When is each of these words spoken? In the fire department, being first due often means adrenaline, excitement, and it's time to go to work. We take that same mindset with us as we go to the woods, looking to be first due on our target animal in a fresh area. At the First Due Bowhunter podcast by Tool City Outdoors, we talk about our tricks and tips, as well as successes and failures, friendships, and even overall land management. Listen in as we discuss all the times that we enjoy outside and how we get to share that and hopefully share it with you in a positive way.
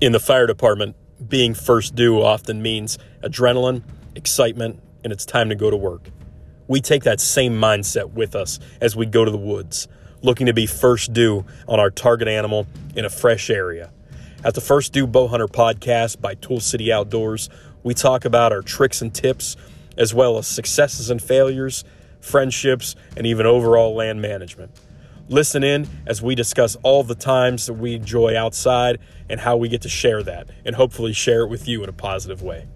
In 0.00 0.12
the 0.12 0.20
fire 0.20 0.46
department, 0.46 0.94
being 1.28 1.54
first 1.54 1.96
due 1.96 2.22
often 2.22 2.62
means 2.62 2.98
adrenaline, 3.24 3.82
excitement, 4.14 4.80
and 5.02 5.12
it's 5.12 5.26
time 5.26 5.48
to 5.48 5.56
go 5.56 5.70
to 5.70 5.76
work. 5.76 6.10
We 6.68 6.80
take 6.80 7.02
that 7.02 7.18
same 7.18 7.54
mindset 7.54 8.12
with 8.12 8.36
us 8.36 8.60
as 8.80 8.94
we 8.94 9.06
go 9.06 9.24
to 9.24 9.30
the 9.32 9.36
woods, 9.36 9.88
looking 10.22 10.46
to 10.46 10.52
be 10.52 10.66
first 10.66 11.12
due 11.12 11.44
on 11.66 11.80
our 11.80 11.90
target 11.90 12.28
animal 12.28 12.68
in 12.94 13.04
a 13.04 13.10
fresh 13.10 13.50
area. 13.50 13.90
At 14.44 14.54
the 14.54 14.60
First 14.60 14.92
Due 14.92 15.04
Bowhunter 15.08 15.48
podcast 15.48 16.20
by 16.20 16.34
Tool 16.34 16.60
City 16.60 16.92
Outdoors, 16.92 17.50
we 17.82 17.92
talk 17.92 18.24
about 18.24 18.52
our 18.52 18.62
tricks 18.62 19.02
and 19.02 19.12
tips, 19.12 19.56
as 19.96 20.14
well 20.14 20.38
as 20.38 20.46
successes 20.46 21.10
and 21.10 21.20
failures, 21.20 21.82
friendships, 22.20 22.94
and 23.16 23.26
even 23.26 23.46
overall 23.46 23.96
land 23.96 24.22
management. 24.22 24.70
Listen 25.30 25.62
in 25.62 25.86
as 26.06 26.22
we 26.22 26.34
discuss 26.34 26.76
all 26.82 27.04
the 27.04 27.14
times 27.14 27.66
that 27.66 27.74
we 27.74 27.94
enjoy 27.94 28.34
outside 28.34 28.98
and 29.28 29.40
how 29.40 29.58
we 29.58 29.68
get 29.68 29.82
to 29.82 29.88
share 29.88 30.22
that 30.22 30.48
and 30.64 30.74
hopefully 30.74 31.12
share 31.12 31.42
it 31.42 31.48
with 31.48 31.68
you 31.68 31.82
in 31.82 31.88
a 31.90 31.92
positive 31.92 32.42
way. 32.42 32.66